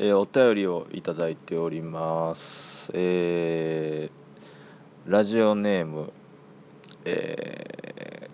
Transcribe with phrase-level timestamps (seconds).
[0.00, 2.40] えー、お便りをいただいております。
[2.94, 6.12] えー、ラジオネーム、
[7.04, 8.30] え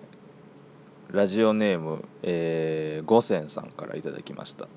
[1.11, 4.69] ー、ラジオネーム、えー、五千さんからいただきました。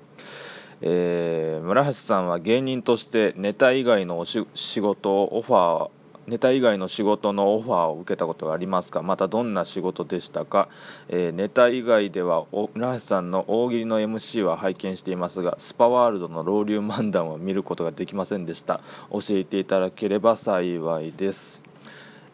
[0.80, 4.46] えー、村橋さんは芸人としてネタ以外のお仕
[4.80, 5.90] 事をオファー
[6.28, 9.02] ネタ以外の仕事のオファーを受けたことがありますか？
[9.02, 10.68] またどんな仕事でしたか、
[11.08, 12.46] えー、ネタ以外では
[12.76, 18.82] 村橋さんの大喜利の MC は拝見していますがスパワールドのロウリュ漫談を見ることができませんでした。
[19.10, 21.64] 教えていただければ幸いです。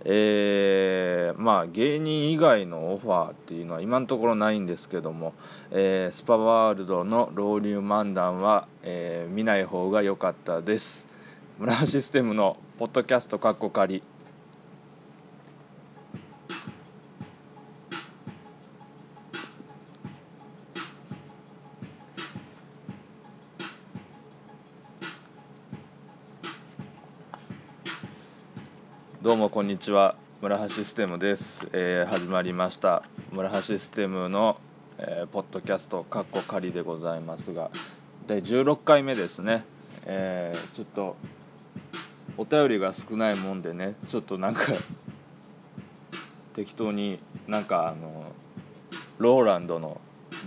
[0.06, 5.34] えー、まあ芸人以外のオファーっていうのは今のところないんですけども、
[5.72, 11.13] えー、スパワールドのロウリュ漫談は、えー、見ない方が良かったです。
[11.60, 14.02] 村システムのポッドキャストかっこ仮。
[29.22, 30.16] どうもこんにちは。
[30.42, 33.04] 村橋システムです、えー、始まりました。
[33.32, 34.58] 村橋システムの、
[34.98, 37.70] えー、ポッドキャストかっこ仮でございますが。
[38.28, 39.66] 第16回目ですね、
[40.06, 41.16] えー、ちょっと
[42.38, 44.62] お便りが少ないもんでねちょっとなんか
[46.56, 48.32] 適当になんかあの
[49.18, 50.00] ローランドの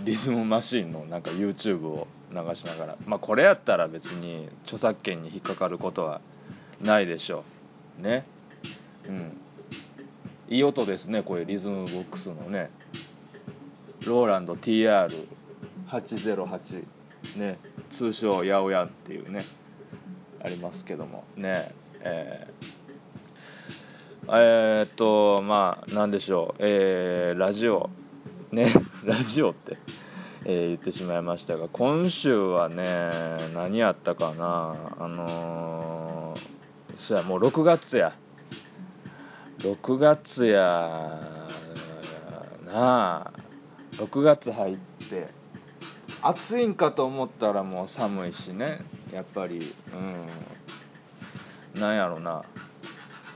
[0.03, 6.21] リズムマシンのなんか YouTube を流しながらまあこれやったら別に著作権に引っかかることは
[6.81, 7.43] ないでしょ
[7.99, 8.01] う。
[8.01, 8.25] ね。
[9.07, 9.37] うん。
[10.49, 12.69] いい音ですねこういうリズムボックスのね。
[14.05, 16.85] ローランド TR808
[17.37, 17.59] ね。
[17.97, 19.45] 通称八百屋っていうね。
[20.47, 21.25] ありますけども。
[21.35, 21.75] ね。
[21.99, 26.61] えー、えー、っとまあなんでしょう。
[26.65, 27.89] えー、ラジオ。
[28.51, 28.73] ね。
[29.03, 29.77] ラジオって、
[30.45, 34.95] えー、言ってしまいましたが今週はね何やったかな。
[34.97, 38.13] あのー、そやもう6月や。
[39.59, 40.61] 6月や
[42.65, 43.31] なあ。
[43.97, 44.77] 6月入っ
[45.09, 45.27] て
[46.21, 48.79] 暑いんかと思ったらもう寒いしね。
[49.13, 51.79] やっぱりうん。
[51.79, 52.43] なんやろな。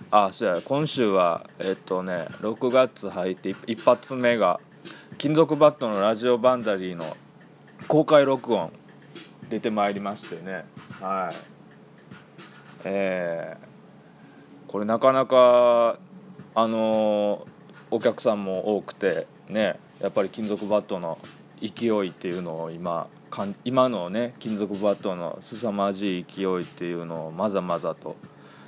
[0.09, 0.61] あそうや。
[0.61, 4.59] 今週はえっとね6月入って一発目が
[5.17, 7.15] 金属バットのラジオバンダリーの
[7.87, 8.73] 公開録音
[9.49, 10.65] 出てまいりましてね。
[10.99, 11.35] はい。
[12.83, 15.99] えー、これなかなか
[16.55, 17.45] あの
[17.91, 21.19] お客さんも多くてねやっぱり金属バットの
[21.61, 28.17] 勢いっていうのを今かん今のね金属バットの凄まじい勢いっていうのをまざまざと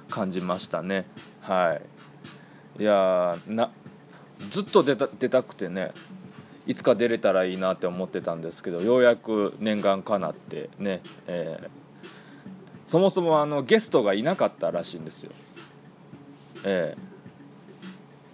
[0.09, 1.05] 感じましたね。
[1.41, 1.79] は
[2.79, 2.81] い。
[2.81, 3.71] いやな
[4.53, 5.91] ずっと出た出たくてね
[6.65, 15.31] いつか出れたらいいなって思ってたんですけどようやく念願かなってね、えー、そもそもあのゲストがいなかったらしいんですよ。
[16.65, 16.95] え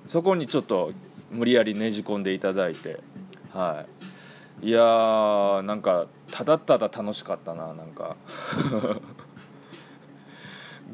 [0.07, 0.93] ー、そこにちょっと
[1.31, 3.01] 無理やりねじ込んでいただいて
[3.51, 3.85] は
[4.61, 4.67] い。
[4.67, 8.15] いやーなんかただただ楽しかったななんか。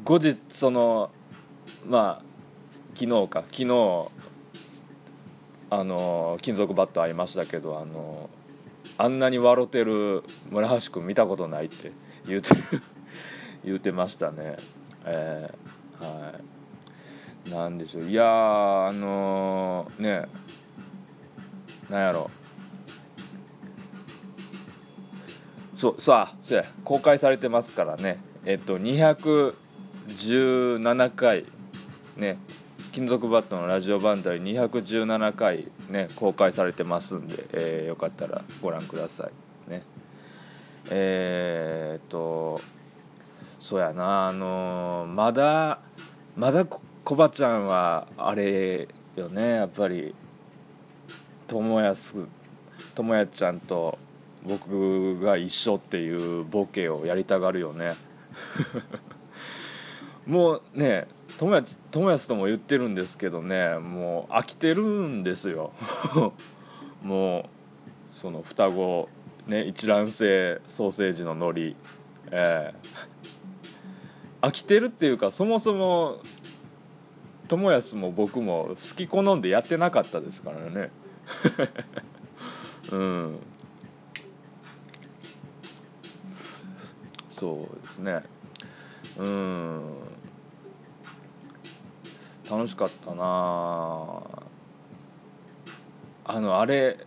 [0.04, 1.10] 後日その
[1.84, 2.26] まあ
[2.94, 4.08] 昨日か昨日
[5.68, 8.30] あの金属バット会いましたけどあの
[8.98, 11.92] あんなに笑ってる村橋君見たことないって
[12.26, 12.50] 言うて
[13.64, 14.56] 言うてましたね。
[15.04, 16.32] えー、は
[17.46, 17.50] い。
[17.50, 18.04] なんでしょう。
[18.04, 20.28] いやあのー、ね
[21.90, 22.30] なんやろ。
[25.76, 26.64] そうさあそうや。
[26.84, 28.20] 公開されてますからね。
[28.44, 31.44] えっと217回
[32.16, 32.38] ね。
[32.92, 39.32] 金属バットのラジオ番台217回ね公開されてますんで、えー、よかったらご覧ください
[39.70, 39.82] ね。
[40.88, 42.62] えー、っと
[43.60, 44.28] そうやな。
[44.28, 45.80] あのー、まだ
[46.36, 46.80] まだコ
[47.16, 49.56] バちゃんはあれよね。
[49.56, 50.14] やっぱり
[51.48, 52.28] 友安
[52.94, 53.98] 友也ちゃんと
[54.46, 57.96] 僕が一緒っていうボケをやりたがるよね。
[60.26, 61.08] もうね
[61.38, 65.72] 友達友達とも言ってるんですけどねもう飽きてるんですよ。
[67.02, 67.48] も
[68.10, 69.08] うその双子
[69.46, 71.76] ね一卵性ソーセージの海苔
[72.32, 76.18] えー、飽きてるっていうかそもそも
[77.48, 80.90] 友康も僕も好き好んでやってなかったですからね。
[82.90, 83.40] うん。
[87.38, 88.22] そうですね。
[89.18, 89.96] うん。
[92.48, 94.22] 楽しかったな。
[96.28, 96.98] あのあれ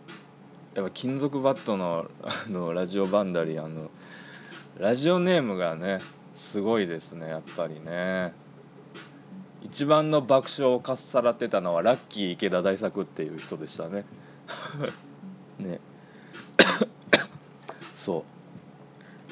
[0.74, 3.90] やっぱ金属バットのあのラジオバンダリーあの
[4.78, 6.00] ラジオネームがね
[6.52, 8.32] すごいですねやっぱりね。
[9.62, 14.04] 一番の爆笑をかっさらってたのはラッキー池田大作っていう人でしたね。
[15.60, 15.80] ね。
[18.04, 18.39] そ う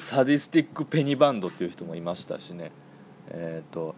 [0.09, 2.71] サディスティックペニバンドっていう人もいましたしね。
[3.29, 3.95] えっ、ー、と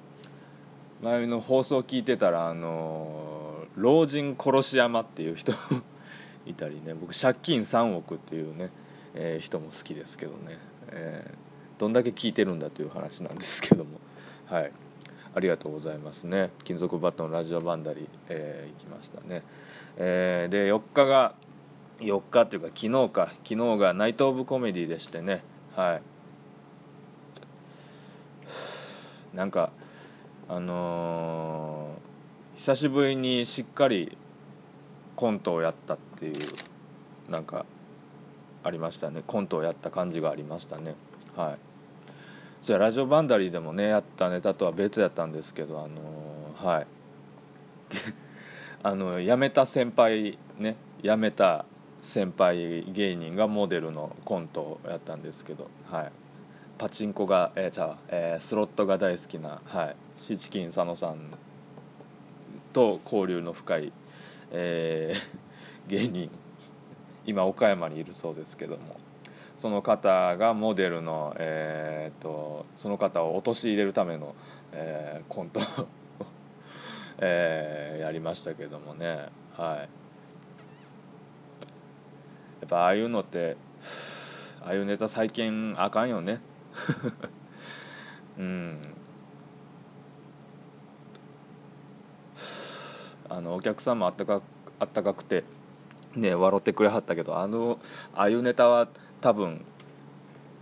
[1.02, 5.54] 前の放送聞いてたらあの老人殺し山っていう人
[6.46, 6.94] いたりね。
[6.96, 8.72] 僕借金3億っていうね、
[9.16, 10.58] えー、人も好きですけどね、
[10.90, 14.00] えー、どんだけ聞いてるんだという話なんですけども。
[14.48, 14.72] はい。
[15.34, 16.52] ありがとうございますね。
[16.66, 19.44] 金属バットのラジオバンダリー、えー、行きましたね、
[19.96, 21.36] えー、で4日が
[22.00, 23.34] 4日っていうか昨日か。
[23.48, 25.46] 昨日がナイト・オブ・コメディでしてね。
[25.76, 25.96] は
[29.34, 29.36] い。
[29.36, 29.72] なんか
[30.50, 34.18] あのー、久しぶりにしっかり
[35.16, 36.52] コントをやったっていう
[37.30, 37.66] なんか
[38.64, 39.24] ありましたね。
[39.26, 40.96] コントをやった感じがありましたね。
[41.38, 41.58] は
[42.64, 42.66] い。
[42.66, 46.88] じゃあラジオバンダリーでもねやったネタとは別やったんですけどあのー、はい。
[48.84, 51.66] あの辞めた先輩ね辞めた
[52.14, 56.12] 先輩芸人がモデルのコントをやったんですけどはい。
[56.78, 59.96] パチンコが、えー、じゃ、えー、スロットが大好きな、はい、
[60.28, 61.38] シチキン佐野さん
[62.74, 63.94] と交流の深い、
[64.52, 66.32] えー、 芸人。
[67.24, 69.00] 今岡山にいるそうですけども。
[69.60, 74.34] その方がモデルの、えーと、その方を陥れるための、
[74.72, 75.62] えー、コント
[77.22, 79.28] えー、やりましたけどもね。
[79.56, 80.01] はい。
[82.62, 83.58] やっぱああいうのって
[84.62, 86.40] ああいうネタ最近あかんよね。
[88.38, 88.96] うん。
[93.28, 94.42] あのお客さんもあったか
[94.80, 95.44] あったかくて
[96.16, 97.80] ね笑ってくれはったけどあの
[98.14, 98.90] ああいうネタは
[99.22, 99.66] 多分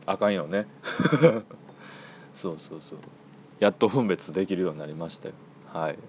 [0.06, 0.66] あかんよね。
[2.42, 3.00] そうそうそう。
[3.60, 5.34] やっと分別できるようになりましたよ。
[5.74, 6.00] はい。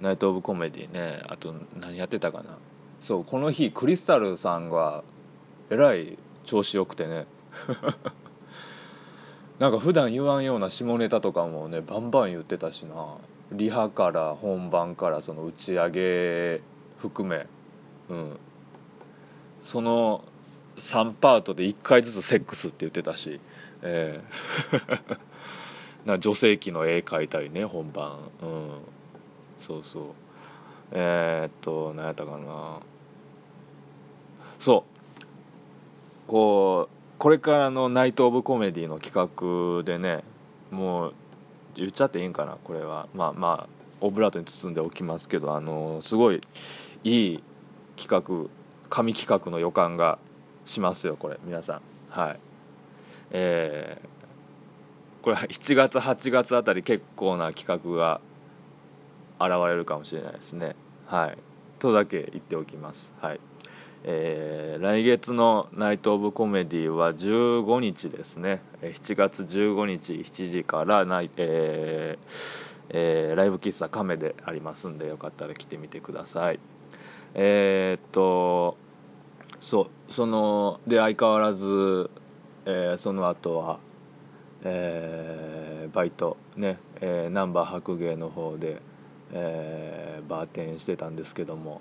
[0.00, 2.58] ナイト・オブ・コメディねあと何やってたかな。
[3.06, 5.04] そうこの日クリスタルさんが
[5.70, 7.26] えらい調子よくてね。
[9.58, 13.18] なんか普段言わんような下ネタとかもねバンバン言ってたしな。
[13.52, 16.60] リハから本番からその打ち上げ
[16.98, 17.46] 含め。
[18.08, 18.38] うん。
[19.62, 20.24] その
[20.78, 23.40] 3パートで1回ずつセックスって言ってたし、
[23.82, 25.18] えー
[26.06, 28.18] な女性器の絵描いたりね本番。
[28.42, 28.70] うん。
[29.60, 30.04] そうそう。
[30.92, 32.80] えー、っと何やったかな。
[34.66, 34.84] そ
[36.26, 36.26] う。
[36.26, 40.24] こうこれからのナイト・オブ・コメディの企画でね
[40.72, 41.14] もう
[41.76, 43.08] 言っちゃっていいんかなこれは。
[43.14, 46.40] まあまあオブラートに包んでおきますけどあのすごい
[47.04, 47.44] いい
[47.96, 48.50] 企画
[48.90, 50.18] 神企画の予感が
[50.64, 51.82] しますよこれ皆さん。
[52.10, 52.40] はい。
[53.30, 58.20] えー、これ7月8月あたり結構な企画が
[59.38, 60.74] 現れるかもしれないですね。
[61.06, 61.38] はい。
[61.78, 63.12] とだけ言っておきます。
[63.20, 63.40] はい。
[64.06, 68.62] えー、来月のナイト・オブ・コメディは15日ですね。
[68.80, 72.26] 7月15日7時からナイ、えー
[72.90, 76.60] えー、ライブ喫茶カメでありますんでよかったら来てみてください。
[77.34, 78.78] えー、っと
[79.60, 82.10] そうそので相変わらず、
[82.64, 83.80] えー、その後は
[84.68, 88.82] えー、バイトね、えー、ナンバー白芸の方で、
[89.32, 91.80] えー、バーテンしてたんですけども、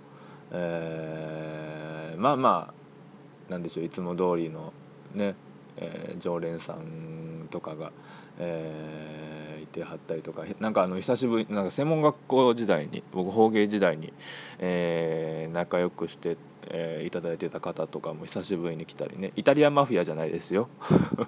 [0.51, 1.84] えー、
[2.15, 2.73] まあま
[3.49, 4.73] あなんでしょういつも通りの
[5.13, 5.35] ね、
[5.77, 7.91] えー、常連さんとかが、
[8.39, 14.13] えー、いてはったりとかなんかあの久しぶりなんか専門学校時代に僕法芸時代に、
[14.59, 16.37] えー、仲良くして、
[16.69, 19.31] えー、いただいてた方とかも久しぶりに来たりね。
[19.35, 20.69] イタリアンマフィアじゃないですよ。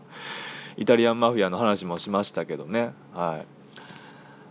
[0.77, 2.93] イタリアンマフィアの話もしましたけどね。
[3.13, 3.47] はい。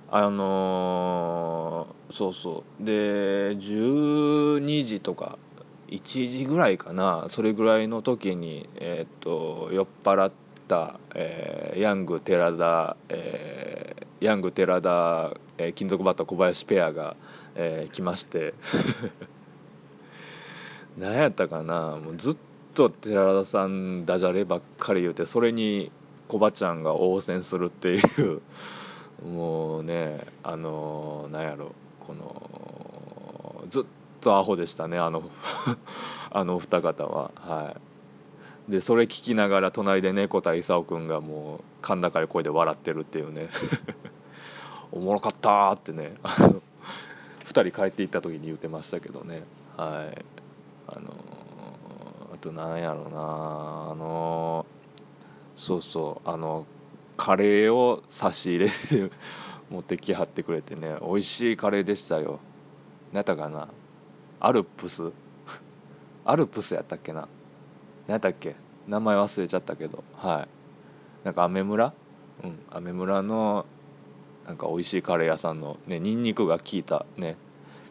[0.08, 2.84] あのー、そうそう。
[2.84, 5.38] で12時とか
[5.88, 7.28] 1時ぐらいかな。
[7.30, 10.32] それぐらいの時に、えー、っと酔っ払っ
[10.68, 17.16] た、えー、ヤング寺田、えー、ヤング寺田、えー、金属バット小林ペアが、
[17.54, 18.54] えー、来まして。
[20.98, 21.98] 何やったかな。
[22.02, 22.36] もうずっ
[22.74, 25.92] と寺田さんダジャレばっかり言うてそれに
[26.28, 28.42] コバちゃんが応戦するっていう。
[29.24, 31.72] もうねあのなんやろ。
[32.00, 33.84] このずっ
[34.26, 35.22] とアホでしたねあの
[36.32, 37.30] あのお二方は。
[37.36, 37.76] は
[38.68, 38.72] い。
[38.72, 43.48] でそれ聞きながら隣で猫田勲君がもう甲高い声で笑ってるっていうね。
[44.90, 46.16] おもろかったってね。
[46.24, 46.62] あの
[47.44, 49.44] 2人帰っていった時に言ってましたけどね。
[49.76, 50.24] はい。
[50.88, 51.14] あの
[52.34, 53.20] あとなんやろうな。
[53.92, 54.66] あの
[55.54, 56.28] そうそう。
[56.28, 56.66] あの
[57.16, 59.10] カレーを差し入れで
[59.70, 60.96] 持ってきはってくれてね。
[61.00, 62.40] 美味しいカレーでしたよ。
[63.12, 63.68] 何やったかな。
[64.46, 65.12] アルプス？
[66.24, 67.26] アルプスやったっけな？
[68.06, 68.54] 何やったっけ？
[68.86, 70.04] 名前忘れちゃったけど。
[70.14, 71.24] はい。
[71.24, 71.92] なんかアメ村？
[72.44, 72.60] うん。
[72.70, 73.66] アメ村の
[74.46, 77.36] なんか美味しいカレー屋さんのねニンニクが効いたね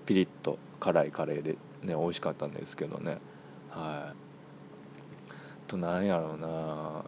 [0.06, 3.20] ピリッと辛いカレーでね美味しかったんですけどね。
[3.70, 5.70] はい。
[5.70, 7.04] となんやろうな。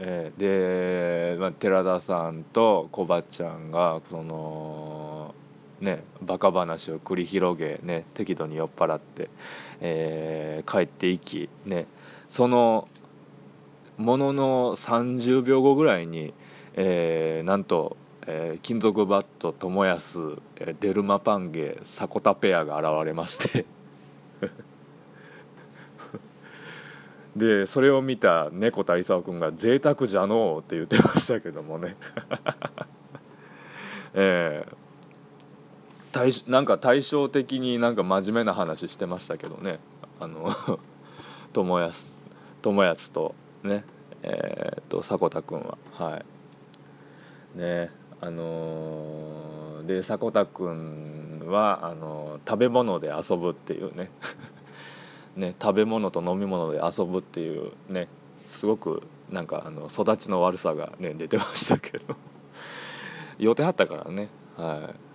[0.00, 5.09] えー、で、まあ、寺田さんとコバちゃんがその
[5.80, 9.30] ねバカ話を繰り広げね適度に酔っ払って、
[9.80, 11.86] えー、帰っていきね
[12.30, 12.88] その
[14.00, 16.32] ものの30秒後ぐらいに、
[16.74, 20.02] えー、なんと、えー、金属バット友安、
[20.56, 23.66] えデルマパンゲ迫田ペアが現れまして。
[27.36, 31.96] でそれを見た猫田勲君が「贅沢じゃのう」って言ってましたけどもね。
[34.14, 34.76] えー、
[36.48, 39.78] なんか対照的になんか真面目な話してましたけどね。
[40.18, 40.50] あの
[41.52, 41.94] 友安
[42.62, 43.84] 友康とね
[44.22, 45.78] えー、っと迫田君は。
[45.92, 46.18] は
[47.54, 47.58] い。
[47.58, 47.90] ね
[48.20, 54.10] あのー、で迫田君はあのー、食べ物で遊ぶっていうね。
[55.36, 58.08] ね食べ物と飲み物で遊ぶっていうね
[58.58, 62.16] すごくなんかあの育ちの悪さがね出てましたけど。
[63.38, 64.28] 予定あったからね。
[64.56, 65.09] はい。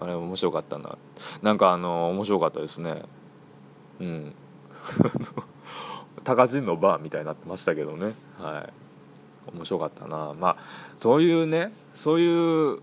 [0.00, 0.96] あれ面白かったな。
[1.42, 3.02] なんかあの面白かったですね。
[4.00, 4.34] うん。
[6.24, 8.14] 高人のバーみたいになってましたけどね。
[8.38, 9.54] はい。
[9.54, 10.34] 面白かったな。
[10.34, 10.56] まあ
[11.00, 12.80] そういうねそういう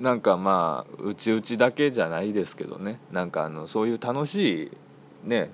[0.00, 3.00] なんかまあうちうちだけじゃないですけどね。
[3.12, 4.72] なんかあのそういう楽し
[5.24, 5.50] いね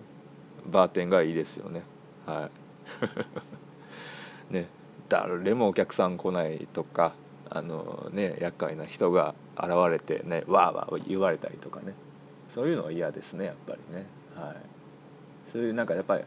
[0.67, 1.85] バーテンがいいですよね。
[2.27, 2.51] は
[4.51, 4.53] い。
[4.53, 4.69] ね。
[5.11, 7.15] 誰もお客さん来ないとか。
[7.51, 11.95] あのね厄介な人が現れてねわーわー言われたりとかね。
[12.55, 14.07] そういうのは嫌ですねやっぱりね。
[14.35, 14.57] はい。
[15.53, 16.25] そういうなんかやっぱり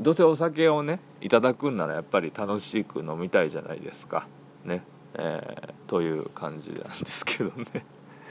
[0.00, 4.28] どうせお酒をねいただくんならやっぱり楽しく飲みたいじゃないですか。
[4.64, 4.82] ね。
[5.14, 7.84] えー、という感じなんですけどね。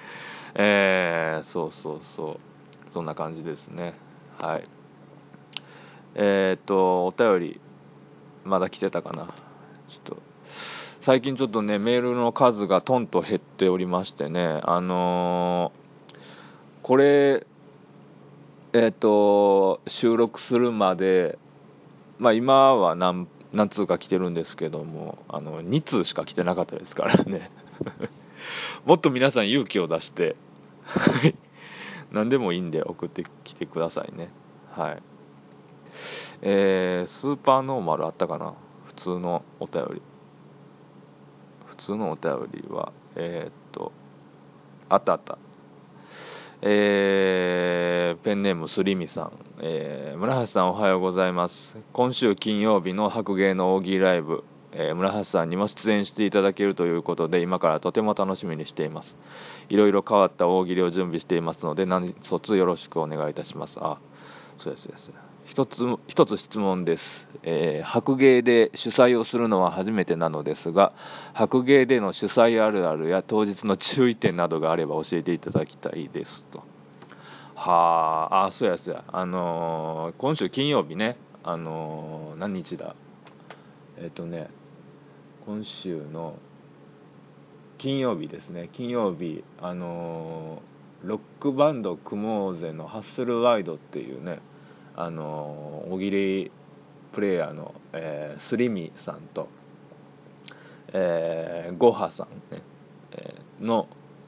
[0.55, 2.39] えー、そうそうそう。
[2.93, 3.95] そんな感じですね。
[4.39, 4.67] はい。
[6.15, 7.62] えー、っとお便り
[8.45, 9.25] まだ来てたかな。
[9.89, 10.26] ちょっと
[11.07, 16.15] 最近ちょっとねメールの数がトンと減っておりましてねあのー、
[16.81, 17.47] これ
[18.73, 21.39] えっ、と収録するまで
[22.17, 27.51] まあ今は何何通か来てるんですけどもあの2通しか来てなかったですからね。
[28.83, 30.35] もっと皆さん勇気を出して
[32.11, 34.29] 何でもいいんで送ってきてくださいね。
[34.73, 35.01] はい。
[36.41, 38.55] えー、スーパーノーマルあったかな？
[38.83, 40.01] 普通のお便り。
[41.96, 43.91] のお便りはえー、っと
[44.89, 45.38] あったあった。
[46.62, 51.77] えー、ペンネームすりみさん、えー、村橋さんおはようございます。
[51.94, 59.15] 今週金曜日の白芸の大喜利ライブ、えー、村橋さんにも出演していただけるということで今からとても楽しみにしています。
[59.70, 63.77] いろいろ変わった大喜利を準備していますので何卒よろしくお願いいたします。
[63.79, 64.00] あ
[64.58, 65.26] そうですそうです。
[65.48, 67.04] 一つ一つ質問です、
[67.44, 70.94] えー、白芸で主催をするのは初めてなのですが
[71.34, 76.63] 白芸での主催あるあるや当日の注意点などがあれば教えていただきたいですと。
[77.56, 79.04] はああそうやそうや。
[79.08, 81.18] あのー、今週金曜日ね。
[81.44, 82.96] あのー、何日だ？
[83.98, 84.50] えっ、とね
[85.46, 86.36] 今週の
[87.77, 88.70] 金曜日ですね。
[88.74, 90.62] 金曜日あの
[91.04, 94.39] ロックバンド組もうぜのハッスルワイドっていうね
[94.98, 96.51] あの大喜利
[97.13, 99.48] プレイヤーの、えー、スリミさんと、
[100.92, 102.63] えー、ゴハさんね、
[103.12, 103.88] えー、の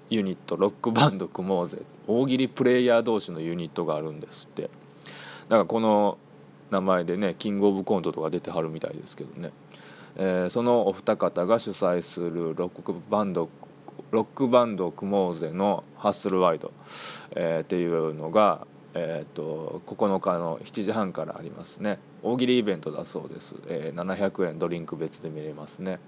[0.09, 1.79] ユニットロックバンド組もうぜ。
[2.07, 4.63] 大喜利プレイヤー同士のユニットがあるんですって。
[4.63, 6.17] だからこの
[6.69, 9.51] 名前でねキングオブコントとか出てはるみたいですけどね、
[10.17, 13.49] えー、そのお二方が主催するロックバンド
[14.11, 16.71] ロックバンド組もうぜのハッスルワイド、
[17.35, 21.99] えー、っていうのがえーと、9日の7時半からありますね。
[22.23, 25.99] 大喜利イベントだそうです、えー、700円ドリンク別で見れますね。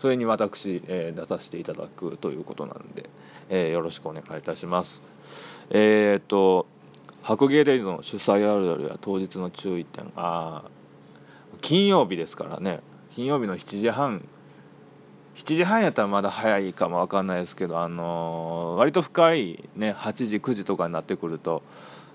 [0.00, 3.10] それに私、えー、出させていただくということなんで、
[3.48, 5.02] えー、よろしくお願いいたします。
[5.70, 6.66] えっ、ー、と
[7.22, 10.12] 白芸デイの主催あるあるや当日の注意点。
[10.16, 10.64] あ
[11.60, 12.80] 金曜日ですからね。
[13.16, 14.28] 金曜日の7時半。
[15.44, 21.62] 7時半やったらまだ早いかもわかんないですけど、あのー、割と深いね8時9時とかになってくると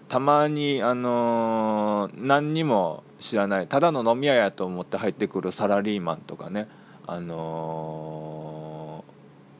[0.09, 6.67] たまにあの何にも知らないただの飲み屋やと思って入ってくるサラリーマンとかね
[7.07, 9.03] あの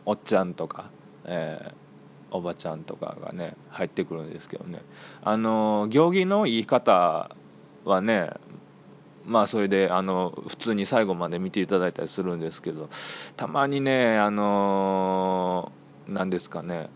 [0.05, 0.91] おっちゃんとか、
[1.25, 1.83] えー
[2.35, 4.81] おばちゃんとかがね入ってくるんですけどね。
[5.23, 7.29] あの行儀の言い方
[7.85, 8.31] はね
[9.25, 12.89] まあそれであの普通に最後まで見ていただいたりするんですけど
[13.37, 16.89] たまにねあのー何ですかね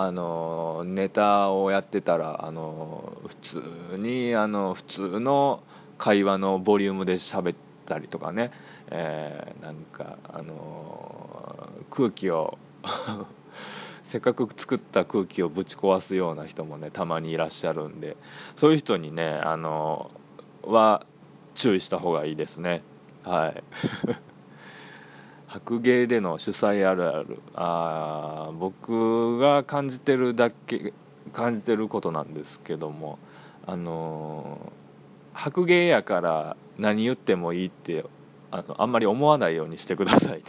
[0.00, 5.64] あのネタをやってたらあの普通にあの普通の
[5.98, 8.52] 会話のボリュームで喋ったりとかね、
[8.92, 12.58] えーなんかあの空気を
[14.12, 18.16] せっかく作った空気をぶち壊すような人もねたまにいらっしゃるんで
[18.54, 20.12] そういう人にねあの
[20.62, 21.04] は
[21.56, 22.84] 注意した方がいいですね。
[23.24, 23.64] はい。
[25.48, 27.40] 白芸での主催あるある。
[27.54, 30.92] あ僕が感じてるだけ
[31.32, 33.18] 感じてることなんですけども
[33.66, 34.78] あのー
[35.34, 38.04] 白芸やから何言ってもいいって
[38.50, 40.48] あのあんまり思わないようにしてくださいって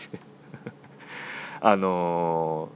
[1.62, 2.70] あの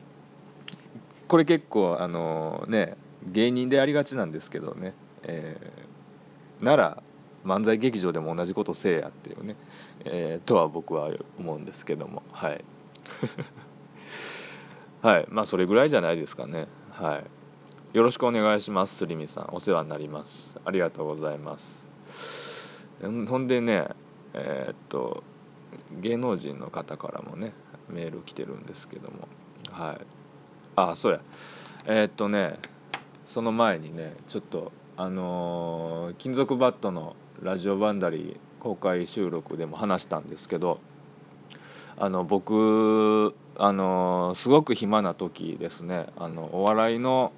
[1.28, 7.04] ーこれ結構あのね芸人でありがちなんですけどね、えーなら
[7.44, 9.58] 漫才劇場でも同じことせえやっていうね、
[10.06, 11.10] えーとは僕は
[11.40, 12.64] 思うんですけどもはい。
[15.02, 15.28] はい。
[15.30, 16.68] まあそれぐらいじゃないですかね。
[16.92, 17.98] はい。
[17.98, 19.50] よろしくお願いしますすりみさん。
[19.52, 20.60] お世話になります。
[20.66, 21.88] ありがとうございます。
[23.02, 23.90] ほんでね
[24.34, 25.24] えーっと
[26.02, 27.54] 芸能人の方からもね
[27.90, 29.28] メール来てるんですけども。
[29.72, 29.98] はい。
[30.76, 31.20] あそうや。
[31.86, 32.60] えーっとね
[33.26, 40.80] その前にねちょっとあのー金属バットのラジオバンダリー公開収録でも話したんですけど
[41.98, 47.34] あの僕あのすごく暇な時ですねあのお笑いの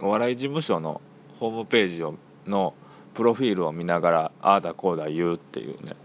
[0.00, 1.00] お笑い事務所の
[1.38, 2.74] ホームページをの
[3.14, 5.96] プロフィールを見ながらああだこうだ言うっていうね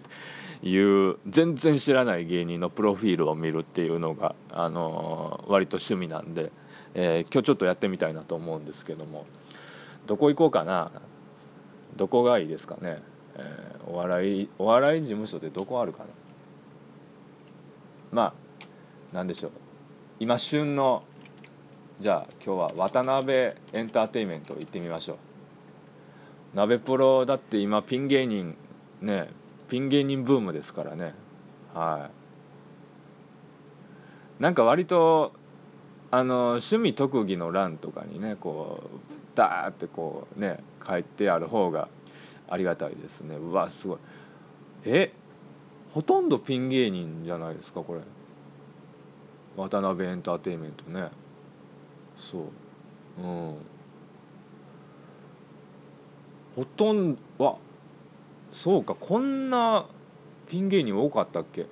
[0.62, 6.50] いう全然知らない芸人のプロフィールを見るっていうのが、あの割と趣味なんで、
[6.94, 9.26] えー今日ちょっとやってみたいなと思うんですけども
[10.06, 10.90] どこ行こうかな
[11.96, 13.02] どこがいいですかね、
[13.36, 16.06] えーお笑いお笑い事務所ってどこあるかな
[18.10, 18.34] ま
[19.12, 19.52] あなんでしょう。
[20.18, 21.04] 今旬の
[22.00, 25.16] じゃあ今日は渡辺エンターテインメント行ってみましょう。
[26.56, 28.56] 鍋プロだって今ピン芸人
[29.00, 29.30] ね
[29.68, 31.14] ピン芸人ブームですからね。
[31.72, 32.10] は
[34.40, 34.42] い。
[34.42, 35.32] なんか割と
[36.10, 38.88] あの趣味特技の欄とかにねこう
[39.36, 41.88] ダーってこうね書いてある方が
[42.48, 43.36] ありがたいですね。
[43.36, 43.98] うわすごい。
[44.84, 45.12] え
[45.92, 48.00] ほとんどピン芸人じゃないですかこれ。
[49.56, 51.10] 渡辺エンターテインメントね。
[52.30, 52.42] そう。
[53.18, 53.56] うん。
[56.54, 57.58] ほとんどわ
[58.64, 58.94] そうか。
[58.94, 59.88] こんな
[60.48, 61.62] ピン芸人多かったっけ？
[61.62, 61.66] っ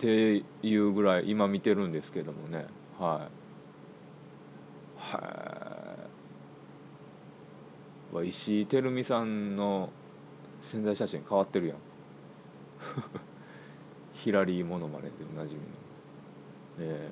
[0.00, 2.66] ていうぐらい今見てるんですけどもね。
[2.98, 5.06] はい。
[5.16, 5.49] はい。
[8.12, 9.90] わ石井照美さんの
[10.72, 11.76] 宣材写真変わってるやん。
[14.24, 15.66] ヒラリーモノマネでおなじみの。
[16.80, 17.10] え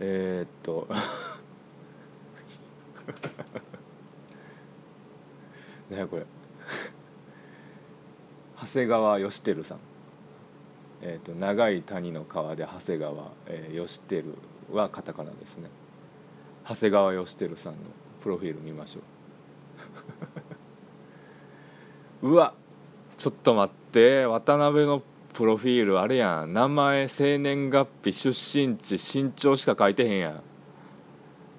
[0.00, 0.88] ー、えーっと。
[5.90, 6.24] ねこれ。
[8.60, 9.80] 長谷川義輝さん。
[11.02, 14.24] えーと長い谷の川で長谷川、えー、義輝
[14.72, 15.68] はカタカナですね。
[16.68, 17.78] 長谷川義輝さんの
[18.22, 19.00] プロフィール見ましょ
[22.22, 22.28] う。
[22.32, 22.54] うわ
[23.18, 25.02] ちょっと待って渡辺の
[25.34, 26.52] プロフィールあれやん。
[26.52, 30.42] 名前生年月日出身地身長しか書いてへんやん。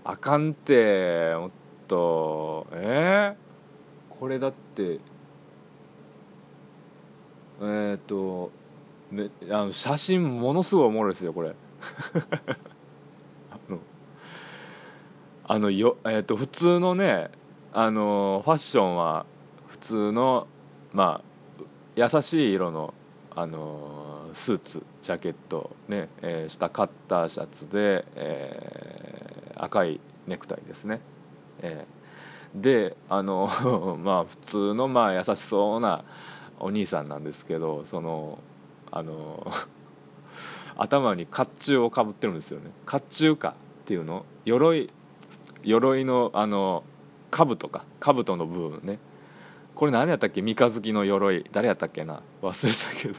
[0.04, 1.52] あかんてもっ
[1.88, 2.68] と。
[2.72, 5.00] えー、これだって
[7.62, 8.52] えっ、と
[9.10, 11.56] めあの写真ものすごいおもろいですよこれ。
[15.48, 17.30] あのよ、えー、と普通のね
[17.72, 19.26] あのファッションは
[19.68, 20.48] 普通の
[20.94, 21.64] まあ
[21.96, 22.94] 優しい色の
[23.36, 31.02] あのスーツジャケットね、えー下カッターシャツで、えー赤いネクタイですね、
[31.62, 36.04] えーであの まあ普通のまあ優しそうな
[36.60, 38.40] お兄さんなんですけどその
[38.92, 39.46] あの
[40.78, 42.72] 頭に甲冑をかぶってるんですよね。
[42.86, 44.26] 甲冑かっていうの？
[44.46, 44.92] 鎧
[45.64, 46.84] 鎧のあの
[47.32, 47.86] 兜か。
[48.00, 49.00] 兜の部分ね。
[49.76, 50.42] これ何やったっけ？
[50.42, 51.46] 三日月の鎧。
[51.52, 52.22] 誰やったっけな？
[52.42, 53.16] 忘れたけど。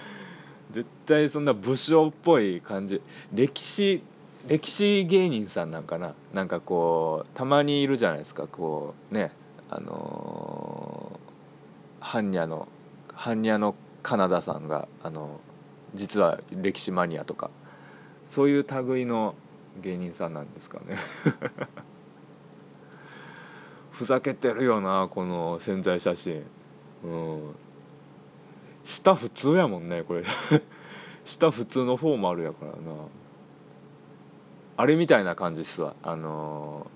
[0.72, 3.02] 絶対そんな武将っぽい感じ。
[3.32, 4.02] 歴史
[4.46, 6.14] 歴史芸人さんなんかな？
[6.32, 8.46] なんかこうたまにいるじゃないですか。
[8.46, 9.32] こうね。
[9.70, 11.18] あの、
[12.00, 12.68] 般若の
[13.12, 15.40] 般若のカナダさんがあの
[15.94, 17.50] 実は歴史マニアとか。
[18.30, 19.34] そういう類の
[19.82, 20.98] 芸人さんなんですかね。
[23.92, 26.44] ふざけてるよなこの宣材写真。
[27.04, 27.54] うん。
[28.84, 30.24] 下普通やもんねこれ。
[31.24, 32.76] 下普通のフォーマルやからな。
[34.76, 35.94] あれみたいな感じっすわ。
[36.02, 36.88] あの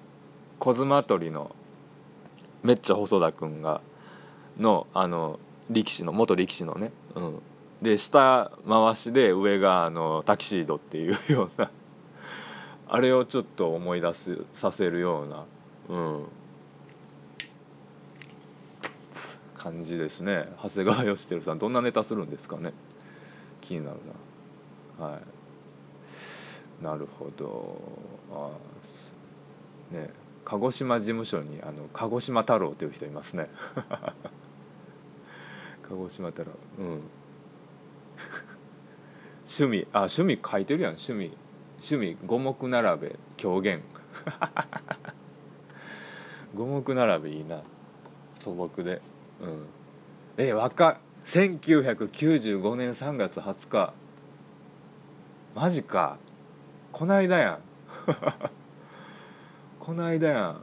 [0.59, 1.55] ー、コズマトリの
[2.62, 3.81] めっちゃ細田君が
[4.59, 5.38] のあの
[5.71, 7.43] 力士の元力士のね、うん、
[7.83, 11.71] で下回しで上があのタキシードっていうような。
[12.88, 15.46] あれをちょっと思い出すさせるような、
[15.88, 16.29] うん、
[19.59, 20.48] 感じですね。
[20.62, 22.72] 長谷川義輝さんどんなネタするんですかね。
[23.61, 23.98] 気になる
[24.98, 25.05] な。
[25.05, 25.22] はい。
[26.83, 27.83] なるほど。
[28.33, 28.53] あ
[29.94, 30.11] ね。
[30.44, 33.51] 鹿児島事務所にあの鹿児島太郎という人いますね。
[35.87, 36.53] 鹿児島太郎。
[36.79, 37.03] うん。
[39.59, 41.37] 趣味あ趣味書いてるやん趣味。
[41.81, 43.83] 趣味五目並べ狂言。
[46.57, 47.62] 五目並べいいな。
[48.41, 49.01] 素朴で。
[49.41, 49.67] うん。
[50.37, 51.01] え若
[51.33, 53.95] 1995年3月20日。
[55.55, 56.19] マジか。
[56.93, 57.61] こないだやん。
[59.79, 60.61] こないだやん。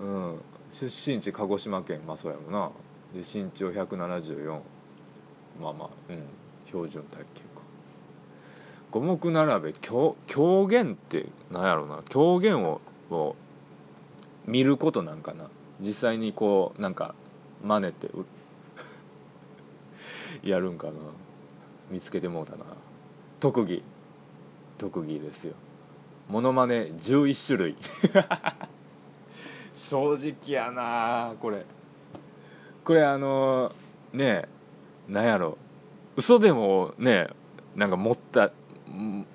[0.00, 0.40] うん。
[0.72, 2.70] 出身地鹿児島県まあそうやろな。
[3.12, 4.60] で身長174
[5.60, 6.24] まあまあうん。
[6.66, 7.47] 標準体型。
[8.90, 12.02] 五目並べ狂狂言って何やろうな。
[12.08, 13.36] 狂言をを
[14.46, 15.50] 見ることなんかな。
[15.80, 17.14] 実際にこうなんか
[17.62, 18.10] 真似て
[20.42, 20.92] やるんかな。
[21.90, 22.64] 見つけてもうたな。
[23.40, 23.82] 特技。
[24.78, 25.54] 特技ですよ。
[26.28, 27.76] モノマネ11種類。
[29.76, 31.66] 正直やなこれ。
[32.84, 33.72] これあの
[34.12, 34.48] ね
[35.08, 35.58] えなんやろ。
[36.16, 37.28] う嘘でもね
[37.76, 38.50] なんか持った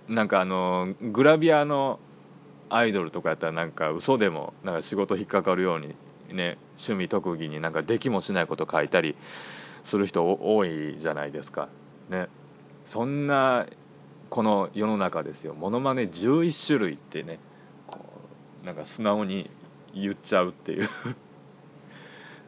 [0.08, 2.00] なんかあのグラビアの
[2.70, 5.96] アイドルとかやったらなんか嘘でもなんか仕事引っかかるように
[6.36, 9.16] ね趣味特技になんかできもしないこと書いたり
[9.86, 11.70] する人多いじゃないですか。
[12.10, 12.30] ね。
[12.88, 13.68] そんな
[14.30, 15.54] この世の中ですよ。
[15.54, 17.40] モノマネ11種類ってね
[17.88, 18.00] こ
[18.64, 19.50] うなんか素直に
[19.94, 20.90] 言っちゃうっていう。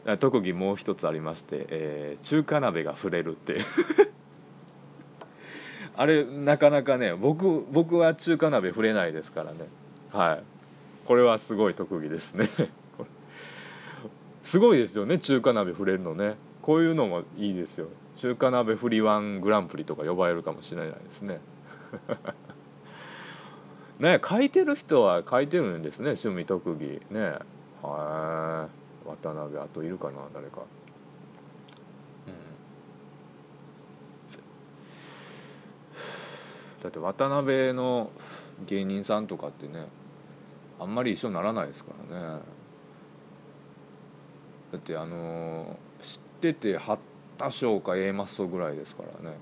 [0.20, 3.66] 特技もう一つありまして、えー、中華鍋が触れるっていう。
[5.98, 9.60] あれなかなかね僕僕は中華鍋触れないですからね。
[10.12, 10.44] はい。
[11.08, 12.50] これはすごい特技ですね。
[14.52, 16.38] すごいですよね中華鍋触れるのね。
[16.62, 17.88] こういうのもいいですよ。
[18.18, 21.40] 中華鍋フリワングランプリとか呼ばれるかもしれないですね。
[24.00, 27.02] ね書いてる人は書いてるんですね趣味特技。
[27.12, 27.40] ね。
[27.82, 30.64] はい渡辺あといるかな誰か。
[36.86, 38.12] だって渡辺の
[38.68, 39.88] 芸人さんとかってね
[40.80, 42.42] あんまり一緒にならないですからね。
[44.72, 45.78] だってあの、
[46.42, 47.00] 知ってて八
[47.38, 49.38] 田賞か A マッソぐらいですからね。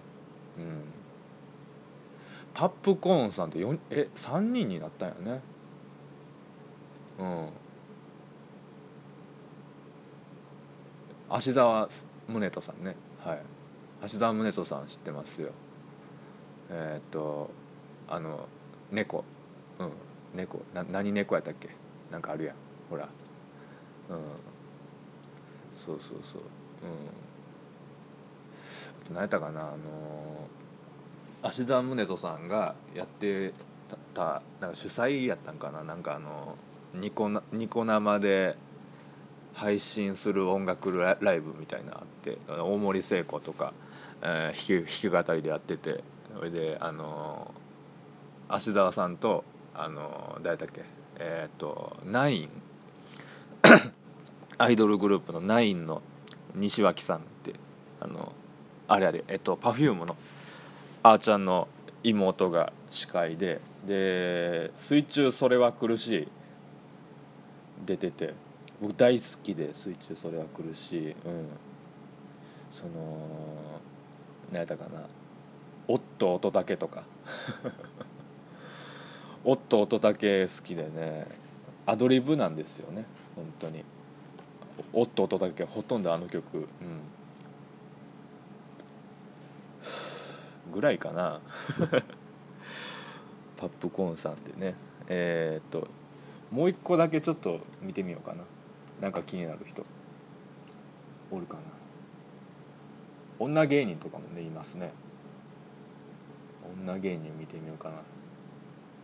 [0.59, 0.83] うん。
[2.53, 5.41] タップコーンさんって4え3人になったんやね。
[7.19, 7.49] うん。
[11.29, 11.89] 芦澤
[12.27, 12.95] 宗人さんね。
[13.19, 13.41] はい。
[14.03, 15.51] 芦澤宗人さん知ってますよ。
[16.69, 17.49] えー、っと
[18.07, 18.47] あの
[18.91, 19.23] 猫。
[19.79, 19.91] うん。
[20.35, 20.61] 猫。
[20.73, 21.69] な何猫やったっけ？
[22.11, 22.55] なんかあるやん。
[22.89, 23.09] ほら。
[24.09, 24.17] うん。
[25.85, 26.41] そうそうそう。
[29.09, 29.13] うん。
[29.13, 29.61] 何やったかな？
[29.61, 29.77] あの
[31.41, 33.53] 芦田宗人さんがやって
[34.13, 35.83] たなんか主催やったんかな？
[35.83, 36.57] なんかあの
[36.93, 38.57] ニコニコ生で
[39.53, 43.73] 配信する音楽ライブみたいなのあって大森聖子とか、
[44.21, 46.03] えー、弾き弾き語りでやってて。
[46.35, 47.53] それであの
[48.49, 49.43] 芦澤さんと
[49.73, 50.83] あの誰だっけ
[51.19, 52.49] えっ、ー、とナイン。
[54.57, 56.01] アイドルグループのナインの
[56.53, 57.53] 西脇さんって
[57.99, 58.33] あの
[58.87, 60.15] あれあれえっと Perfume の
[61.01, 61.67] あーちゃんの
[62.03, 66.27] 妹が司会でで「水中それは苦しい」
[67.85, 68.35] 出てて
[68.81, 71.47] 僕大好きで「水中それは苦しい」うん。
[72.73, 73.81] その
[74.51, 75.07] 何やったかな。
[75.87, 77.03] おっと乙武とか。
[79.45, 81.27] おっと乙武好きでね
[81.85, 83.83] アドリブなんですよね本当に。
[84.93, 86.67] おっと乙武ほとんどあの曲うん。
[90.71, 91.41] ぐらいかな。
[93.57, 94.75] パップコーンさんでね。
[95.07, 95.87] えー、っと
[96.51, 98.43] もう一個だけちょっと見てみようかな。
[99.01, 99.85] なんか気になる人。
[101.31, 101.61] おるかな。
[103.39, 104.93] 女芸人とかもねいますね。
[106.85, 107.95] 女芸人見てみようかな。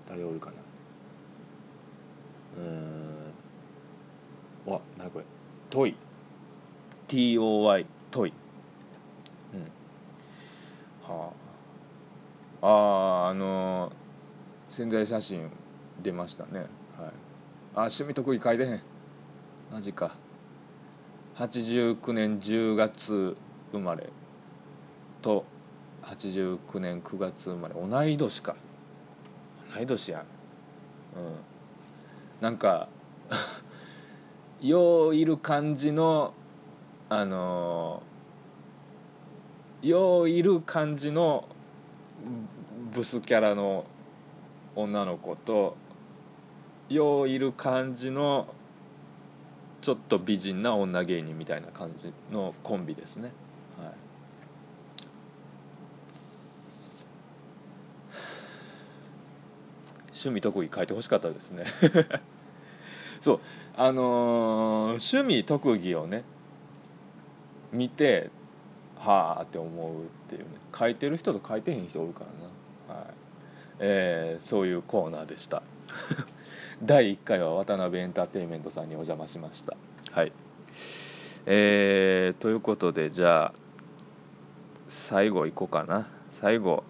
[0.08, 0.54] 誰おるかな。
[2.58, 2.70] うー
[4.70, 4.74] ん。
[4.74, 5.26] わなこれ。
[5.70, 5.96] トイ。
[7.08, 8.34] TOY トイ。
[9.54, 9.62] うん。
[11.12, 11.32] は
[12.62, 12.66] あ。
[12.66, 12.68] あ
[13.28, 15.50] ああのー、宣材写真
[16.04, 16.60] 出ましたね。
[16.60, 16.70] はい。
[17.76, 18.82] あ趣味得意書いてへん。
[19.72, 20.16] マジか。
[21.38, 23.38] 89年10月
[23.72, 24.10] 生まれ
[25.22, 25.46] と
[26.10, 28.56] 89年9月生まれ同い年か。
[29.76, 30.20] 同い年や。
[30.20, 30.26] んうん。
[32.42, 32.90] なんか
[34.62, 36.34] よういる感じの
[37.10, 38.04] あの
[39.82, 41.48] よういる感じの
[42.94, 43.86] ブスキャラの
[44.76, 45.78] 女の子と
[46.90, 48.54] よういる感じの
[49.82, 53.32] ちょっと美人な女芸人みたいな感じのコンビですね。
[53.78, 54.09] はい。
[60.20, 61.66] 趣味特技書いてほしかったですね。
[63.22, 63.40] そう。
[63.76, 66.24] あのー、趣味特技をね
[67.72, 68.30] 見て
[68.98, 70.48] はあって思うっていうね。
[70.78, 72.26] 書いてる人と書いてへん人おるか
[72.90, 73.08] らな、はい。
[73.80, 75.64] えー、そういうコーナーでした。
[76.84, 79.78] 第1回は渡辺エンターテインメントさんにお邪魔しました。
[80.12, 80.34] はい。
[81.46, 83.54] えー、ということでじゃあ
[85.08, 86.08] 最後いこうかな。
[86.42, 86.84] 最後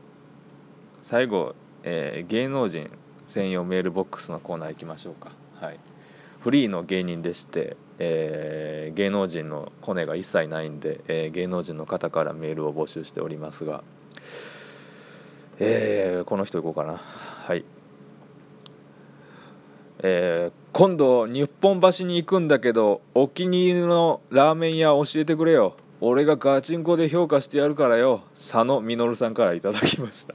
[1.04, 2.90] 最後、えー、芸能人
[3.34, 5.32] 専用メールボックスのコーナー行きましょうか。
[5.60, 5.80] はい。
[6.42, 13.84] フリーの芸人でして、えー、芸能人のコネが一切ないんで、えー、芸能人の方からメールを募集しておりますが、
[15.60, 16.98] えー、この人いこうかな。
[16.98, 17.66] はい。
[20.02, 25.76] えー、今度日本橋に行くんだけどお気に入りのラーメン屋教えてくれよ。
[26.00, 28.24] 俺がガチンコで評価してやるからよ。
[28.38, 30.34] 佐野実さんからいただきました。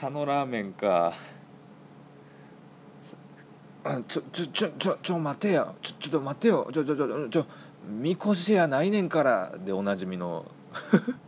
[0.00, 1.12] 佐野ラーメンか。
[4.08, 5.74] ちょちょちょちょちょ待てよ。
[5.82, 6.70] ちょちょっと待てよ。
[6.72, 7.46] ちょちょちょちょ
[7.86, 10.46] みこしやないねんからでおなじみの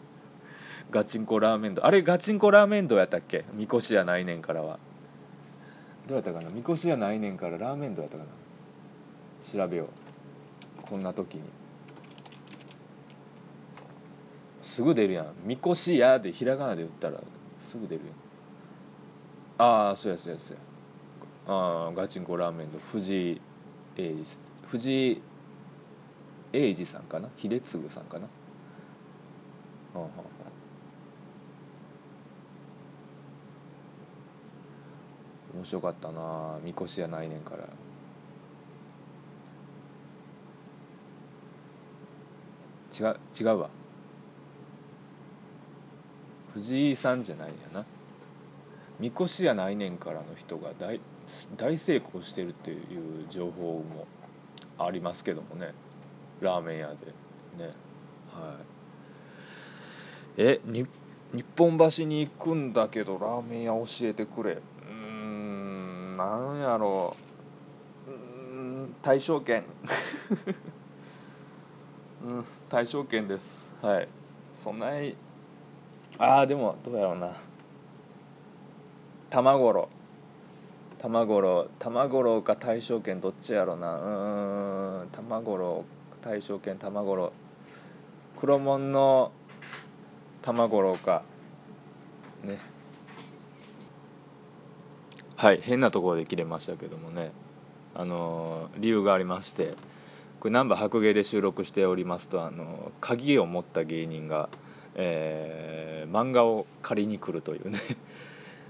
[0.91, 1.85] ガチンコラーメンド。
[1.85, 3.45] あれガチンコラーメンドやったっけ？
[3.53, 4.79] みこしやないねんからは。
[6.09, 6.49] どうやったかな？
[6.49, 8.31] みこしやないねんからラーメンドやったかな？
[9.53, 9.89] 調べよう。
[10.83, 11.43] こんな時に。
[14.63, 15.35] すぐ出るやん。
[15.45, 17.21] みこしやでひらがなで打ったら
[17.71, 18.15] すぐ出るやん。
[19.59, 20.63] ああそうやそうやそうや。
[21.49, 23.41] あガチンコラーメンの藤井
[23.97, 24.27] 英二
[24.69, 25.23] 藤井
[26.53, 27.29] 英二さんかな？
[27.39, 28.29] 秀次さんかな、は
[29.95, 30.21] あはあ、
[35.55, 36.59] 面白かったな。
[36.65, 37.69] みこしやないねんから。
[42.99, 43.71] 違う違うわ。
[46.55, 47.85] 藤井さんじゃないんやな。
[48.99, 51.01] みこしやないねんからの人が大
[51.57, 54.07] 大成功してるっていう情報も
[54.79, 55.75] ありますけどもね。
[56.41, 57.07] ラーメン屋で
[57.57, 57.75] ね。
[58.33, 58.59] は
[60.39, 60.43] い。
[60.43, 60.87] えに
[61.33, 64.53] 日本橋に行くんだけどラーメン屋教えてくれ。
[64.53, 67.17] うーんなんやろ。
[68.07, 69.65] う うん大正圏
[72.25, 73.43] うん大正圏です。
[73.85, 74.09] はい。
[74.63, 75.17] そんなに
[76.19, 77.37] ああでもどうやろうな。
[79.31, 79.89] 玉五郎。
[80.99, 85.03] 玉五郎玉五郎か大正圏どっちやろな。
[85.03, 85.85] うん玉五郎
[86.23, 87.33] 大正圏玉五郎
[88.41, 89.33] 黒門の
[90.43, 91.23] 玉五郎か。
[92.45, 92.59] ね。
[95.37, 97.33] はい変なところで切れましたけどもね。
[97.95, 99.75] あの理由がありまして。
[100.41, 104.51] これ難波白芸で収録しておりますとあの鍵を持った芸人が、
[104.95, 107.81] えー、漫画を借りに来るというね。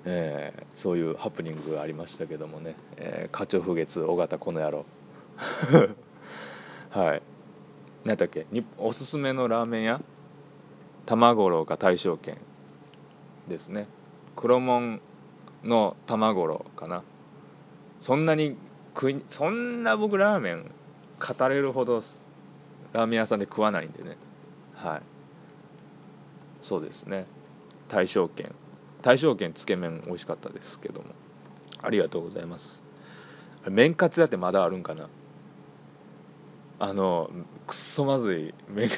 [0.09, 4.87] えー、そういうハプニングがありましたけどもね、えー、課長不月尾形この野郎。
[6.91, 7.23] はい。
[8.05, 8.47] 何だっけ？
[8.53, 10.01] におすすめのラーメン屋？
[11.07, 12.39] 玉五郎か大正軒。
[13.49, 13.89] ですね。
[14.37, 15.01] 黒門
[15.65, 17.03] の玉五郎かな。
[18.01, 18.57] そんなに
[18.95, 20.71] 食いそんな僕ラーメン
[21.19, 22.03] 語れるほど
[22.93, 24.17] ラーメン屋さんで食わないんでね。
[24.75, 25.03] はい。
[26.63, 27.27] そうですね。
[27.89, 28.55] 大正軒。
[29.07, 31.15] 大正軒つけ麺美味しかったですけども。
[31.81, 32.83] ありがとうございます。
[33.71, 35.09] 麺カツ屋ってまだあるんかな。
[36.81, 37.31] あの
[37.69, 38.55] くっそまずい。
[38.69, 38.91] 麺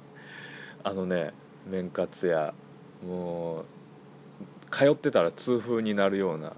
[0.82, 1.34] あのね
[1.66, 2.54] 麺カツ屋。
[3.06, 6.54] もう通ってたら痛風になるような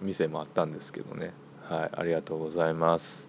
[0.00, 1.34] 店もあったんですけどね。
[1.64, 3.28] はいありがとうございます。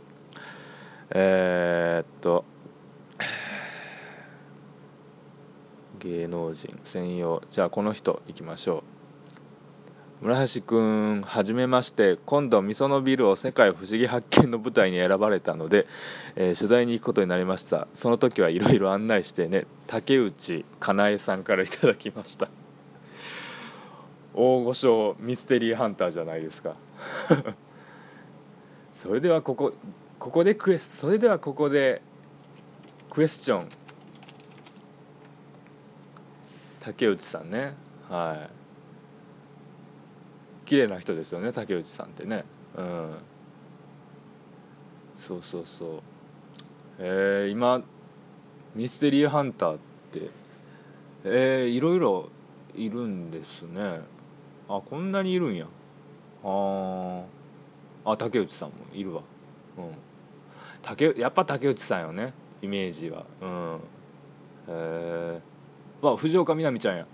[1.10, 2.46] えー、っと
[6.00, 7.42] 芸能人専用。
[7.52, 8.96] じゃあこの人いきましょう。
[10.22, 12.18] 村橋くんはじめまして。
[12.26, 15.88] 今度みそのビルを世界不思議発見の舞台に選ばれたので、
[16.36, 17.88] えー、取材に行くことになりました。
[18.02, 22.50] その時はいろいろ案内してね竹内かなえさんからいただきました。
[24.34, 26.76] 大御所ミステリーハンターじゃないですか。
[29.04, 29.74] それではここ
[30.18, 32.02] ここでクエスそれではここで
[33.12, 33.70] クエスチョン。
[36.86, 37.74] 竹内さんね。
[38.08, 38.48] は
[40.64, 40.68] い。
[40.70, 42.46] 綺麗な人ですよね竹内さんってね。
[42.78, 43.18] うん。
[45.28, 46.02] そうそうそう。
[47.00, 47.82] えー、今
[48.76, 49.80] ミステリーハンターっ
[50.14, 50.30] て
[51.24, 52.30] えー、いろいろ
[52.76, 54.02] いるんですね。
[54.70, 55.66] あこんなにいるんや。
[56.44, 57.24] あ
[58.06, 59.24] あ竹内さんもいるわ。
[59.80, 59.98] うん。
[60.84, 63.26] 竹やっぱ竹内さんよねイメージは。
[63.42, 63.76] うん。
[63.78, 63.80] へ
[64.70, 65.55] え
[66.02, 67.06] わ藤岡みなみちゃんや。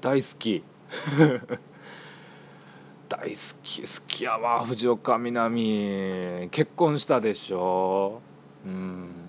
[0.00, 0.64] 大好き。
[3.08, 6.48] 大好き好きやわ藤岡みなみ。
[6.52, 8.22] 結婚したでしょ。
[8.64, 9.28] うん。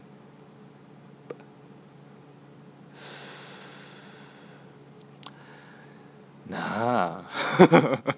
[6.50, 7.32] なあ。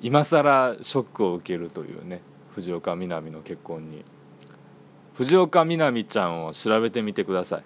[0.00, 2.22] 今更ショックを受けるというね
[2.54, 4.04] 藤岡みなみの結婚に。
[5.14, 7.64] 藤岡みなみちゃんを調べてみてください。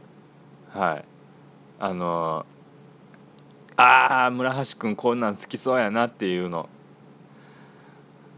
[0.76, 1.04] はい。
[1.78, 2.46] あの
[3.76, 6.68] ああ村橋君こんなん好きそうやなっていうの。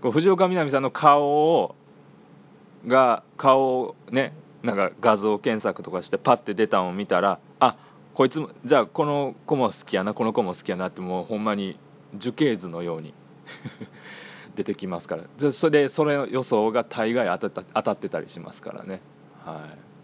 [0.03, 1.75] こう藤岡みなみさんの顔を
[2.87, 7.77] が顔をねなんか画像検索とかしてパッて出たのを見たらあ
[8.15, 11.79] こいつもじゃあこの子も好きやなこの子も好きやなってもうほんまに
[12.15, 13.15] 樹形図のように
[14.55, 15.25] 出てきますから。
[15.41, 19.01] でそれでそれの予想が大概当た当たってたりしますからね。
[19.45, 19.98] はい。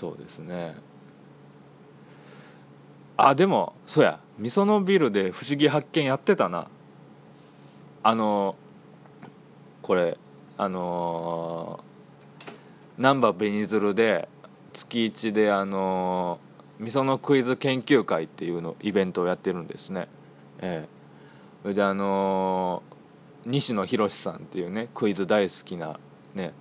[0.00, 0.76] そうですね。
[3.16, 4.20] あでもそうや。
[4.38, 6.68] みそのビルで不思議発見やってたな。
[8.02, 8.56] あの
[9.82, 10.18] これ
[10.58, 11.80] あの
[12.98, 14.28] 難波紅鶴で
[14.74, 16.38] 月1であの
[16.78, 20.08] みそのクイズ研究会っていうのイベントをやってるんですね。
[20.60, 20.88] ええ。
[21.62, 22.82] それであの
[23.46, 25.98] 西野博さんっていうねクイズ大好きな
[26.34, 26.52] ね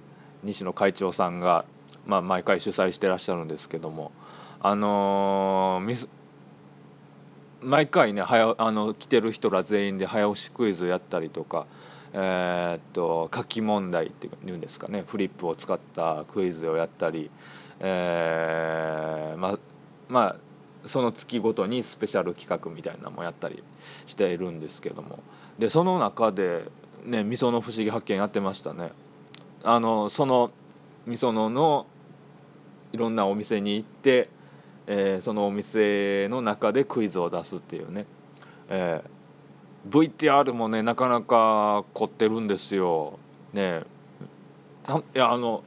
[0.43, 1.65] 西野会長さんが、
[2.05, 4.11] まあ、毎回主催してらっしゃるんですけども
[4.59, 6.07] あのー、
[7.61, 11.67] 毎回ね早あの来てる人ら全員で早押しクイズやったりとか
[12.13, 17.29] えー、っと書き問題っていうんですかねフリップを使ったクイズをやったり
[17.79, 19.59] えー、まあ
[20.07, 23.63] まあその月ごとにスペシャル企画みたいなのもやったり
[24.07, 25.19] しているんですけども
[25.59, 26.65] でその中で
[27.03, 28.91] ねみその不思議発見やってましたね。
[29.63, 30.51] あのその
[31.05, 31.87] みそのの
[32.95, 34.29] いろんなお店に行って、
[34.87, 38.07] えー、そのお店の中でクイズを出すっていうね、
[38.69, 43.19] えー、VTR もねなかなか凝ってるんですよ。
[43.51, 43.83] ね。
[45.13, 45.63] いやあの、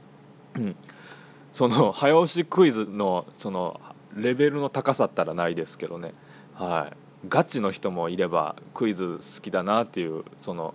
[1.53, 3.79] その早押しクイズのその
[4.17, 6.15] レベルの高さったらないですけどね、
[6.55, 10.75] はい、ガチの人もいればクイズ好きだなっていうその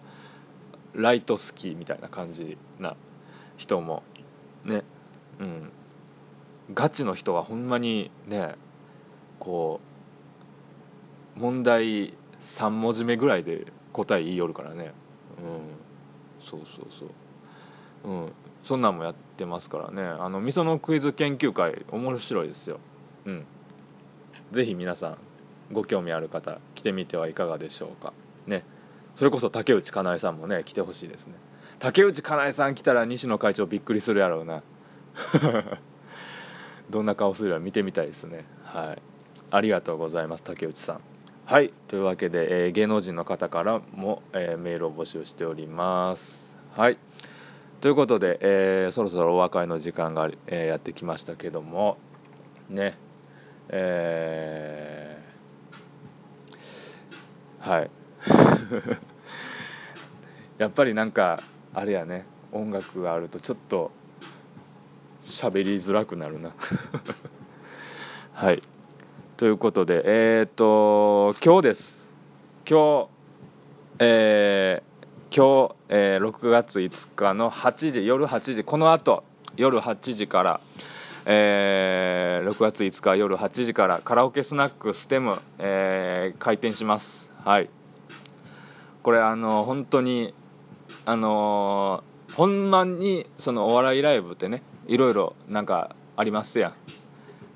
[0.94, 2.96] ライト好きみたいな感じな
[3.58, 4.04] 人も
[4.64, 4.84] ね。
[5.40, 5.72] うん。
[6.74, 8.56] ガチの人はほんまにね
[9.40, 9.82] こ
[11.36, 12.14] う問題
[12.60, 14.94] 3文字目ぐらいで答え言いよるからね。
[15.40, 15.62] うん。
[16.50, 17.06] そうそうそ
[18.10, 18.12] う。
[18.12, 18.34] うん。
[18.68, 20.02] そんなんもやってますからね。
[20.04, 22.80] あのみそのクイズ研究会面白いですよ。
[23.26, 23.46] うん。
[24.52, 25.18] 是非皆さん
[25.74, 28.14] ご興味ある方来てみてはいかがでしょうか。
[28.48, 28.66] ね。
[29.16, 31.34] それこそ竹内かなえさんもね来てほしいですね。
[31.80, 34.64] 竹内かなえさん来たら西野会長びっくりするやろうな。
[36.94, 38.46] どんな顔するか見てみたいですね。
[38.64, 39.02] はい。
[39.50, 41.02] ありがとうございます竹内さん。
[41.46, 41.74] はい。
[41.88, 46.80] というわけで、えー、芸能人の方からも、えー、メールを募集しております。
[46.80, 47.00] はい。
[47.82, 51.98] ということで、えー、そろそろお別れの時間が、えー、やってきましたけども。
[52.70, 53.00] ね。
[53.70, 57.92] えー、はい。
[60.62, 61.42] やっぱりなんか
[61.74, 62.28] あれやね。
[62.52, 63.92] 音楽があるとちょっと
[65.42, 66.52] 喋りづらくなるな。
[68.34, 68.62] はい。
[69.38, 72.04] ということでえっ、と今日です。
[72.70, 73.08] 今日
[74.00, 74.94] えー
[75.36, 79.24] 今日、えー、6月5日の8時夜8時この後
[79.56, 80.62] 夜8時から、
[81.26, 87.32] えー6月5日夜8時からカラオケスナックステム、えー開店します。
[87.44, 87.70] はい。
[89.02, 90.34] これあの本当に
[91.06, 92.04] あの
[92.36, 96.74] ほんまにそのお笑いライブってねいろいろなんかありますやん。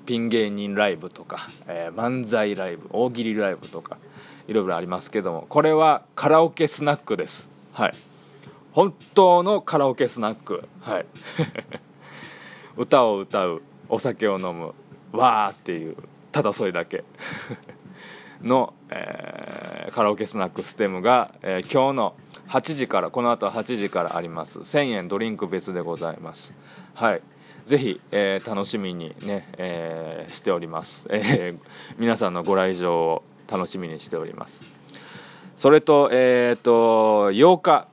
[0.06, 3.98] ピン芸人ライブとか、えー漫才ライブ大喜利ライブとか
[4.46, 7.48] いろいろありますけどもこれはカラオケスナックです。
[7.72, 7.92] はい。
[8.72, 10.66] 本当のカラオケスナック。
[10.80, 11.06] はい。
[12.78, 14.74] 歌を歌うお酒を飲む
[15.12, 15.96] わーっていう
[16.32, 17.04] ただそれだけ。
[18.42, 22.14] の、えーカラオケスナックステムが、えー今日の
[22.48, 24.58] 8時からこの後8時からあります。
[24.60, 26.54] 1000円ドリンク別でございます。
[26.98, 27.22] はい。
[27.68, 34.60] ぜひ、えー楽しみにね、えーしております、えー皆さんのご来場を楽しみにしております。
[35.58, 37.86] それとえっ、と8日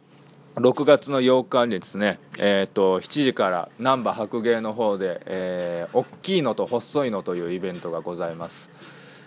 [0.56, 8.56] 6月の8日にですね、えー、と7時から難波白芸の方で、えー大きいのと細いのというイベントがございます、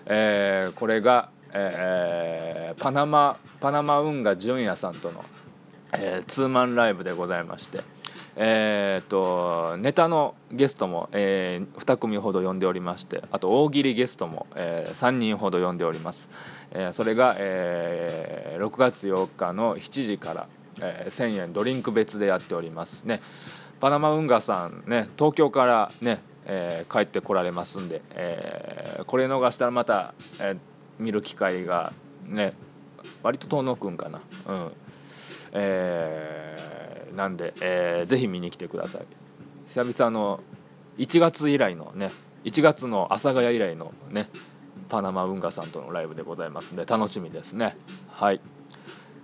[0.07, 5.22] えーこれが、えーパナマパナマ運河純也さんとの、
[5.93, 7.85] えーツーマンライブでございまして
[8.41, 16.18] えー、とネタのゲストも、え2組ほど呼んでおりましてあと大喜利ゲストも、え3人ほど呼んでおります、
[16.70, 20.49] えーそれが、えー6月8日の7時から、
[20.80, 23.03] えー1000円ドリンク別でやっております。
[23.05, 23.20] ね。
[23.80, 30.59] パナマ運河さんね東京からね、えー帰ってこられますんで、えーこれ逃したらまた、えー
[31.03, 31.93] 見る機会が
[32.24, 32.55] ね
[33.22, 34.20] 割と遠野くんかな。
[34.47, 34.72] うん。
[35.55, 36.68] えー
[37.14, 39.06] なんで、えーぜひ見に来てください。
[39.74, 40.40] 久々の
[40.96, 42.12] 1月以来のね
[42.44, 44.30] 1月の阿佐ヶ谷以来のね
[44.88, 47.76] パナマ運河さんとのライブでございますんで楽しみですね。
[48.09, 48.40] はい。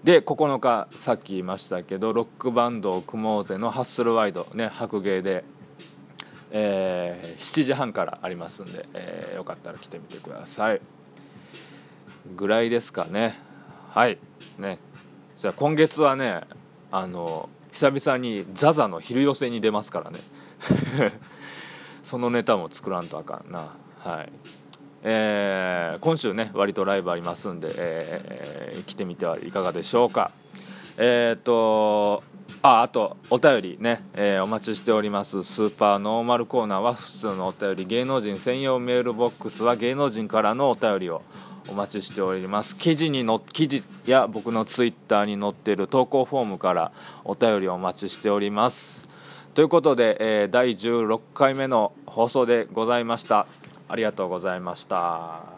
[0.05, 5.45] で9日さっき言いましたけどロックバンドを組もうぜのハッスルワイドね白芸で、
[6.51, 10.81] えー7時半からありますんで、えーよかったら来てみてください。
[12.37, 13.39] ぐらいですかね。
[13.91, 14.19] はい。
[14.59, 14.79] ね。
[15.41, 16.43] じゃあ今月はね
[16.91, 17.49] あの
[17.81, 20.21] 久々にザザの昼寄せに出ますからね。
[22.05, 23.75] そのネタも作らんとあかんな。
[23.99, 24.33] はい。
[25.03, 30.31] えー今週ね割とライブありますんで、えー来てみてはいかがでしょうか。
[30.97, 32.23] えっ、と
[32.63, 35.43] ああとお便りね、えーお待ちしております。
[35.45, 37.87] スーパーノーマルコーナーは普通のお便り。
[37.87, 41.23] 芸能人専用メールボックスは芸能人からのお便りを
[41.69, 42.77] お待ちしております。
[42.77, 46.93] 記事にの記事や僕のツイッターに載っている投稿フォームから
[47.25, 48.77] お便りをお待ちしております。
[49.55, 53.47] ということで、えー第16回目の放送でございました。
[53.89, 55.54] ありがとうございました。